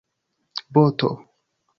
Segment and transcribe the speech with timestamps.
[0.73, 1.11] boto